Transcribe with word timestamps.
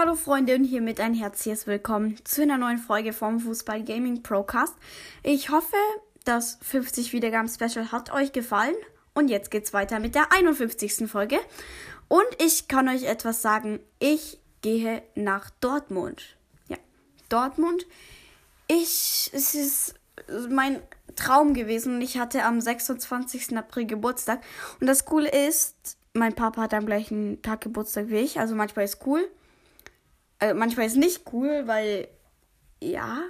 Hallo 0.00 0.14
Freunde 0.14 0.54
und 0.54 0.62
hiermit 0.62 1.00
ein 1.00 1.12
herzliches 1.12 1.66
Willkommen 1.66 2.24
zu 2.24 2.42
einer 2.42 2.56
neuen 2.56 2.78
Folge 2.78 3.12
vom 3.12 3.40
Fußball 3.40 3.82
Gaming 3.82 4.22
Procast. 4.22 4.76
Ich 5.24 5.50
hoffe, 5.50 5.74
das 6.24 6.56
50 6.62 7.12
Wiedergaben 7.12 7.48
Special 7.48 7.90
hat 7.90 8.12
euch 8.12 8.30
gefallen 8.30 8.76
und 9.14 9.26
jetzt 9.26 9.50
geht's 9.50 9.72
weiter 9.72 9.98
mit 9.98 10.14
der 10.14 10.30
51. 10.32 11.10
Folge. 11.10 11.40
Und 12.06 12.28
ich 12.38 12.68
kann 12.68 12.88
euch 12.88 13.06
etwas 13.06 13.42
sagen, 13.42 13.80
ich 13.98 14.38
gehe 14.62 15.02
nach 15.16 15.50
Dortmund. 15.58 16.36
Ja, 16.68 16.76
Dortmund. 17.28 17.84
Ich, 18.68 19.32
es 19.32 19.56
ist 19.56 19.94
mein 20.48 20.80
Traum 21.16 21.54
gewesen 21.54 21.96
und 21.96 22.02
ich 22.02 22.20
hatte 22.20 22.44
am 22.44 22.60
26. 22.60 23.58
April 23.58 23.86
Geburtstag. 23.86 24.42
Und 24.80 24.86
das 24.86 25.06
Coole 25.06 25.28
ist, 25.48 25.74
mein 26.12 26.36
Papa 26.36 26.62
hat 26.62 26.74
am 26.74 26.86
gleichen 26.86 27.42
Tag 27.42 27.62
Geburtstag 27.62 28.10
wie 28.10 28.18
ich, 28.18 28.38
also 28.38 28.54
manchmal 28.54 28.84
ist 28.84 29.04
cool. 29.04 29.28
Also 30.38 30.54
manchmal 30.54 30.86
ist 30.86 30.96
nicht 30.96 31.22
cool, 31.32 31.62
weil 31.66 32.08
ja, 32.80 33.22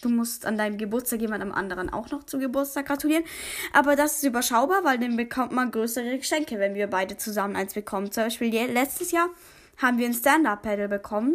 du 0.00 0.08
musst 0.08 0.46
an 0.46 0.58
deinem 0.58 0.78
Geburtstag 0.78 1.20
jemandem 1.20 1.52
anderen 1.52 1.90
auch 1.90 2.10
noch 2.10 2.24
zum 2.24 2.40
Geburtstag 2.40 2.86
gratulieren. 2.86 3.24
Aber 3.72 3.96
das 3.96 4.16
ist 4.16 4.24
überschaubar, 4.24 4.84
weil 4.84 4.98
dann 4.98 5.16
bekommt 5.16 5.52
man 5.52 5.70
größere 5.70 6.18
Geschenke, 6.18 6.58
wenn 6.58 6.74
wir 6.74 6.88
beide 6.88 7.16
zusammen 7.16 7.56
eins 7.56 7.74
bekommen. 7.74 8.10
Zum 8.10 8.24
Beispiel 8.24 8.52
letztes 8.72 9.12
Jahr 9.12 9.28
haben 9.78 9.98
wir 9.98 10.06
ein 10.06 10.14
Stand-Up-Pedal 10.14 10.88
bekommen. 10.88 11.34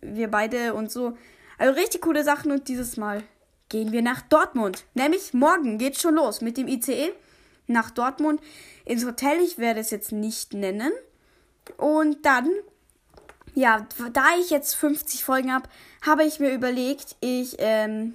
Wir 0.00 0.30
beide 0.30 0.74
und 0.74 0.90
so. 0.90 1.16
Also 1.58 1.74
richtig 1.74 2.02
coole 2.02 2.24
Sachen 2.24 2.52
und 2.52 2.68
dieses 2.68 2.96
Mal 2.96 3.22
gehen 3.68 3.92
wir 3.92 4.02
nach 4.02 4.22
Dortmund. 4.22 4.84
Nämlich 4.94 5.34
morgen 5.34 5.78
geht's 5.78 6.00
schon 6.00 6.14
los 6.14 6.40
mit 6.40 6.56
dem 6.56 6.68
ICE 6.68 7.12
nach 7.66 7.90
Dortmund 7.90 8.40
ins 8.84 9.04
Hotel. 9.04 9.40
Ich 9.40 9.58
werde 9.58 9.80
es 9.80 9.90
jetzt 9.90 10.12
nicht 10.12 10.54
nennen. 10.54 10.92
Und 11.78 12.26
dann 12.26 12.50
ja, 13.54 13.86
da 14.12 14.24
ich 14.38 14.50
jetzt 14.50 14.74
50 14.74 15.24
Folgen 15.24 15.52
habe, 15.52 15.68
habe 16.04 16.24
ich 16.24 16.40
mir 16.40 16.52
überlegt, 16.52 17.16
ich 17.20 17.56
ähm, 17.58 18.14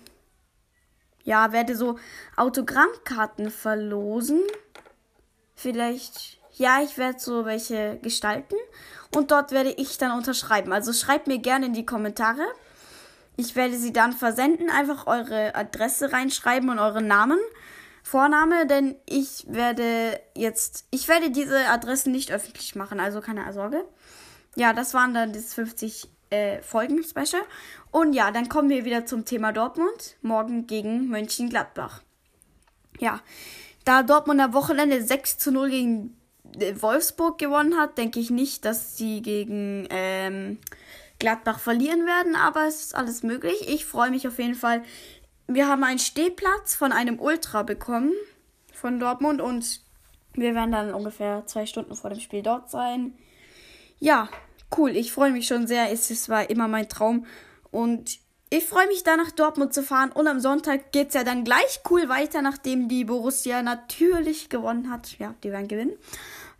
ja, 1.23 1.51
werde 1.53 1.75
so 1.75 1.97
Autogrammkarten 2.35 3.49
verlosen. 3.49 4.41
Vielleicht, 5.55 6.39
ja, 6.53 6.81
ich 6.81 6.97
werde 6.97 7.19
so 7.19 7.45
welche 7.45 7.97
gestalten 8.01 8.55
und 9.15 9.31
dort 9.31 9.51
werde 9.51 9.71
ich 9.71 9.97
dann 9.97 10.11
unterschreiben. 10.11 10.73
Also 10.73 10.91
schreibt 10.91 11.27
mir 11.27 11.39
gerne 11.39 11.67
in 11.67 11.73
die 11.73 11.85
Kommentare. 11.85 12.45
Ich 13.37 13.55
werde 13.55 13.77
sie 13.77 13.93
dann 13.93 14.11
versenden, 14.11 14.69
einfach 14.69 15.07
eure 15.07 15.55
Adresse 15.55 16.11
reinschreiben 16.11 16.69
und 16.69 16.79
euren 16.79 17.07
Namen, 17.07 17.39
Vorname, 18.03 18.67
denn 18.67 18.95
ich 19.05 19.45
werde 19.47 20.19
jetzt, 20.35 20.85
ich 20.91 21.07
werde 21.07 21.31
diese 21.31 21.67
Adressen 21.67 22.11
nicht 22.11 22.31
öffentlich 22.31 22.75
machen, 22.75 22.99
also 22.99 23.21
keine 23.21 23.51
Sorge 23.53 23.85
ja, 24.55 24.73
das 24.73 24.93
waren 24.93 25.13
dann 25.13 25.33
das 25.33 25.53
50 25.53 26.09
äh, 26.29 26.61
Folgen 26.61 27.03
Special. 27.03 27.43
Und 27.91 28.13
ja, 28.13 28.31
dann 28.31 28.49
kommen 28.49 28.69
wir 28.69 28.85
wieder 28.85 29.05
zum 29.05 29.25
Thema 29.25 29.51
Dortmund. 29.51 30.17
Morgen 30.21 30.67
gegen 30.67 31.07
Mönchengladbach. 31.07 32.01
Ja, 32.99 33.21
da 33.85 34.03
Dortmund 34.03 34.41
am 34.41 34.53
Wochenende 34.53 35.01
6 35.01 35.37
zu 35.37 35.51
0 35.51 35.69
gegen 35.69 36.17
äh, 36.59 36.73
Wolfsburg 36.79 37.37
gewonnen 37.37 37.77
hat, 37.77 37.97
denke 37.97 38.19
ich 38.19 38.29
nicht, 38.29 38.65
dass 38.65 38.97
sie 38.97 39.21
gegen 39.21 39.87
ähm, 39.89 40.59
Gladbach 41.19 41.59
verlieren 41.59 42.05
werden, 42.05 42.35
aber 42.35 42.67
es 42.67 42.81
ist 42.81 42.95
alles 42.95 43.23
möglich. 43.23 43.67
Ich 43.67 43.85
freue 43.85 44.11
mich 44.11 44.27
auf 44.27 44.37
jeden 44.37 44.55
Fall. 44.55 44.83
Wir 45.47 45.67
haben 45.67 45.83
einen 45.83 45.99
Stehplatz 45.99 46.75
von 46.75 46.91
einem 46.91 47.19
Ultra 47.19 47.63
bekommen 47.63 48.13
von 48.73 48.99
Dortmund 48.99 49.41
und 49.41 49.81
wir 50.33 50.55
werden 50.55 50.71
dann 50.71 50.93
ungefähr 50.93 51.45
zwei 51.47 51.65
Stunden 51.65 51.95
vor 51.95 52.09
dem 52.09 52.19
Spiel 52.19 52.43
dort 52.43 52.69
sein. 52.69 53.13
Ja, 53.99 54.29
cool. 54.77 54.95
Ich 54.95 55.11
freue 55.11 55.31
mich 55.31 55.47
schon 55.47 55.67
sehr. 55.67 55.91
Es 55.91 56.29
war 56.29 56.49
immer 56.49 56.67
mein 56.67 56.89
Traum. 56.89 57.25
Und 57.71 58.19
ich 58.49 58.65
freue 58.65 58.87
mich 58.87 59.03
da 59.03 59.15
nach 59.15 59.31
Dortmund 59.31 59.73
zu 59.73 59.83
fahren. 59.83 60.11
Und 60.11 60.27
am 60.27 60.39
Sonntag 60.39 60.91
geht 60.91 61.09
es 61.09 61.13
ja 61.13 61.23
dann 61.23 61.43
gleich 61.43 61.81
cool 61.89 62.09
weiter, 62.09 62.41
nachdem 62.41 62.87
die 62.87 63.05
Borussia 63.05 63.61
natürlich 63.61 64.49
gewonnen 64.49 64.89
hat. 64.89 65.19
Ja, 65.19 65.35
die 65.43 65.51
werden 65.51 65.67
gewinnen. 65.67 65.93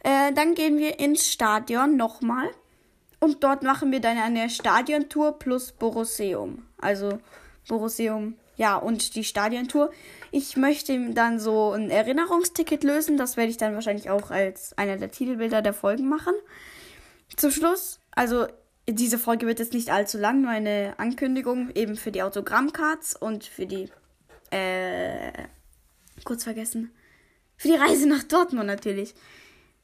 Äh, 0.04 0.34
dann 0.34 0.56
gehen 0.56 0.78
wir 0.78 1.00
ins 1.00 1.28
Stadion 1.32 1.98
nochmal. 1.98 2.50
Und 3.20 3.44
dort 3.44 3.64
machen 3.64 3.92
wir 3.92 4.00
dann 4.00 4.18
eine 4.18 4.50
Stadiontour 4.50 5.40
plus 5.40 5.72
Borusseum. 5.74 6.66
Also 6.78 7.20
Borusseum, 7.68 8.36
ja, 8.56 8.78
und 8.78 9.16
die 9.16 9.24
Stadiontour. 9.24 9.92
Ich 10.32 10.56
möchte 10.58 11.14
dann 11.14 11.40
so 11.40 11.72
ein 11.72 11.90
Erinnerungsticket 11.90 12.84
lösen. 12.84 13.18
Das 13.18 13.36
werde 13.36 13.50
ich 13.50 13.58
dann 13.58 13.74
wahrscheinlich 13.74 14.10
auch 14.10 14.32
als 14.32 14.78
einer 14.78 14.98
der 14.98 15.12
Titelbilder 15.12 15.62
der 15.62 15.74
Folgen 15.74 16.08
machen. 16.08 16.34
Zum 17.36 17.52
Schluss, 17.52 18.00
also 18.12 18.48
diese 18.88 19.20
Folge 19.20 19.46
wird 19.46 19.60
jetzt 19.60 19.74
nicht 19.74 19.92
allzu 19.92 20.18
lang, 20.18 20.42
nur 20.42 20.52
eine 20.52 20.96
Ankündigung 20.98 21.72
eben 21.76 21.96
für 21.96 22.12
die 22.12 22.24
Autogrammcards 22.24 23.16
und 23.16 23.44
für 23.44 23.66
die, 23.66 23.90
äh, 24.52 25.32
kurz 26.24 26.44
vergessen, 26.44 26.92
für 27.56 27.68
die 27.68 27.76
Reise 27.76 28.08
nach 28.08 28.24
Dortmund 28.24 28.68
natürlich. 28.68 29.14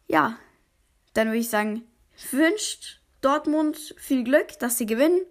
Ja, 0.08 0.38
dann 1.14 1.28
würde 1.28 1.40
ich 1.40 1.50
sagen, 1.50 1.84
wünscht 2.32 3.02
Dortmund 3.22 3.96
viel 3.98 4.24
Glück, 4.24 4.60
dass 4.60 4.78
sie 4.78 4.86
gewinnen. 4.86 5.22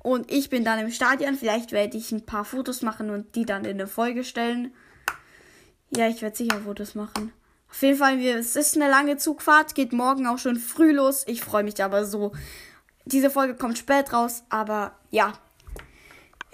Und 0.00 0.30
ich 0.30 0.50
bin 0.50 0.64
dann 0.64 0.78
im 0.78 0.90
Stadion. 0.90 1.34
Vielleicht 1.34 1.72
werde 1.72 1.96
ich 1.96 2.12
ein 2.12 2.26
paar 2.26 2.44
Fotos 2.44 2.82
machen 2.82 3.10
und 3.10 3.34
die 3.36 3.46
dann 3.46 3.64
in 3.64 3.72
eine 3.72 3.86
Folge 3.86 4.24
stellen. 4.24 4.74
Ja, 5.94 6.08
ich 6.08 6.20
werde 6.22 6.36
sicher 6.36 6.60
Fotos 6.60 6.94
machen. 6.94 7.32
Auf 7.70 7.82
jeden 7.82 7.98
Fall, 7.98 8.20
es 8.20 8.56
ist 8.56 8.76
eine 8.76 8.88
lange 8.88 9.16
Zugfahrt, 9.16 9.74
geht 9.74 9.92
morgen 9.92 10.26
auch 10.26 10.38
schon 10.38 10.56
früh 10.56 10.92
los. 10.92 11.24
Ich 11.26 11.42
freue 11.42 11.64
mich 11.64 11.82
aber 11.82 12.04
so. 12.04 12.32
Diese 13.04 13.30
Folge 13.30 13.54
kommt 13.54 13.78
spät 13.78 14.12
raus, 14.12 14.44
aber 14.48 14.92
ja. 15.10 15.32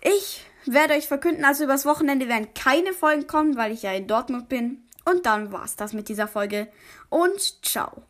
Ich 0.02 0.44
werde 0.66 0.94
euch 0.94 1.06
verkünden, 1.06 1.44
also 1.44 1.64
übers 1.64 1.84
Wochenende 1.84 2.28
werden 2.28 2.54
keine 2.54 2.92
Folgen 2.92 3.26
kommen, 3.26 3.56
weil 3.56 3.72
ich 3.72 3.82
ja 3.82 3.92
in 3.92 4.06
Dortmund 4.06 4.48
bin. 4.48 4.84
Und 5.04 5.26
dann 5.26 5.52
war's 5.52 5.76
das 5.76 5.92
mit 5.92 6.08
dieser 6.08 6.28
Folge. 6.28 6.68
Und 7.08 7.64
ciao. 7.64 8.02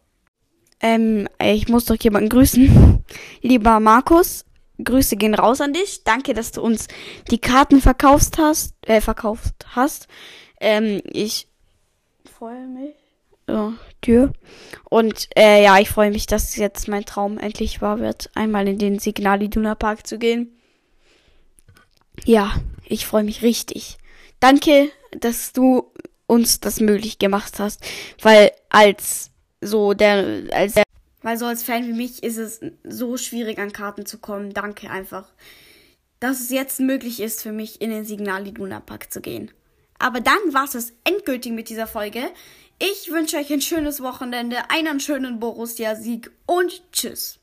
Ähm, 0.80 1.28
ich 1.40 1.68
muss 1.68 1.84
doch 1.84 1.96
jemanden 1.96 2.28
grüßen. 2.28 3.04
Lieber 3.42 3.80
Markus, 3.80 4.44
Grüße 4.82 5.16
gehen 5.16 5.34
raus 5.34 5.60
an 5.60 5.72
dich. 5.72 6.04
Danke, 6.04 6.34
dass 6.34 6.52
du 6.52 6.62
uns 6.62 6.88
die 7.30 7.38
Karten 7.38 7.80
verkauft 7.80 8.38
hast. 8.38 8.74
Äh, 8.82 9.00
verkauft 9.00 9.54
hast. 9.68 10.08
Ähm, 10.60 11.00
ich 11.04 11.49
freue 12.28 12.66
mich 12.66 12.94
ja, 13.50 13.74
Tür. 14.00 14.32
Und 14.88 15.28
äh, 15.36 15.62
ja, 15.62 15.78
ich 15.78 15.90
freue 15.90 16.10
mich, 16.10 16.26
dass 16.26 16.56
jetzt 16.56 16.88
mein 16.88 17.04
Traum 17.04 17.38
endlich 17.38 17.82
wahr 17.82 17.98
wird, 17.98 18.30
einmal 18.34 18.68
in 18.68 18.78
den 18.78 18.98
Signal 18.98 19.42
Iduna 19.42 19.74
Park 19.74 20.06
zu 20.06 20.18
gehen. 20.18 20.56
Ja, 22.24 22.54
ich 22.86 23.06
freue 23.06 23.24
mich 23.24 23.42
richtig. 23.42 23.98
Danke, 24.40 24.90
dass 25.12 25.52
du 25.52 25.92
uns 26.26 26.60
das 26.60 26.80
möglich 26.80 27.18
gemacht 27.18 27.58
hast, 27.58 27.84
weil 28.22 28.52
als 28.68 29.30
so 29.60 29.94
der 29.94 30.44
als 30.52 30.74
der 30.74 30.84
weil 31.22 31.36
so 31.36 31.44
als 31.44 31.62
Fan 31.62 31.86
wie 31.86 31.92
mich 31.92 32.22
ist 32.22 32.38
es 32.38 32.60
so 32.84 33.16
schwierig 33.16 33.58
an 33.58 33.72
Karten 33.72 34.06
zu 34.06 34.18
kommen. 34.18 34.54
Danke 34.54 34.90
einfach, 34.90 35.32
dass 36.18 36.40
es 36.40 36.50
jetzt 36.50 36.80
möglich 36.80 37.20
ist 37.20 37.42
für 37.42 37.52
mich 37.52 37.80
in 37.82 37.90
den 37.90 38.04
Signal 38.04 38.46
Iduna 38.46 38.80
Park 38.80 39.12
zu 39.12 39.20
gehen. 39.20 39.50
Aber 40.00 40.20
dann 40.20 40.38
war 40.52 40.64
es 40.64 40.94
endgültig 41.04 41.52
mit 41.52 41.68
dieser 41.68 41.86
Folge. 41.86 42.22
Ich 42.78 43.10
wünsche 43.10 43.36
euch 43.36 43.52
ein 43.52 43.60
schönes 43.60 44.02
Wochenende, 44.02 44.70
einen 44.70 44.98
schönen 44.98 45.38
Borussia-Sieg 45.38 46.30
und 46.46 46.82
tschüss. 46.90 47.39